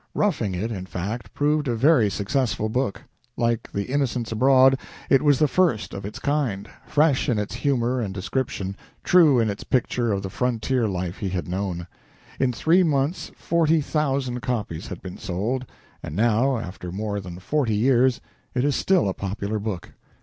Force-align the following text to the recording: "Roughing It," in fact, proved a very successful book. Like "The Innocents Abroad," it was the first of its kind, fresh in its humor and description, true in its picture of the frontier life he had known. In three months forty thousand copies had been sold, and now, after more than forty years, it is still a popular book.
"Roughing 0.15 0.55
It," 0.55 0.71
in 0.71 0.87
fact, 0.87 1.31
proved 1.35 1.67
a 1.67 1.75
very 1.75 2.09
successful 2.09 2.69
book. 2.69 3.03
Like 3.37 3.71
"The 3.71 3.83
Innocents 3.85 4.31
Abroad," 4.31 4.79
it 5.11 5.21
was 5.21 5.37
the 5.37 5.47
first 5.47 5.93
of 5.93 6.07
its 6.07 6.17
kind, 6.17 6.67
fresh 6.87 7.29
in 7.29 7.37
its 7.37 7.53
humor 7.53 8.01
and 8.01 8.11
description, 8.11 8.75
true 9.03 9.39
in 9.39 9.47
its 9.47 9.63
picture 9.63 10.11
of 10.11 10.23
the 10.23 10.31
frontier 10.31 10.87
life 10.87 11.17
he 11.19 11.29
had 11.29 11.47
known. 11.47 11.85
In 12.39 12.51
three 12.51 12.81
months 12.81 13.31
forty 13.35 13.79
thousand 13.79 14.39
copies 14.41 14.87
had 14.87 15.03
been 15.03 15.19
sold, 15.19 15.67
and 16.01 16.15
now, 16.15 16.57
after 16.57 16.91
more 16.91 17.19
than 17.19 17.37
forty 17.37 17.75
years, 17.75 18.21
it 18.55 18.63
is 18.63 18.75
still 18.75 19.07
a 19.07 19.13
popular 19.13 19.59
book. 19.59 19.91